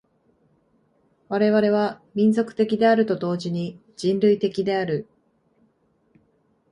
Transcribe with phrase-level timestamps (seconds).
[1.29, 5.07] 我々は民族的であると同時に人類的である。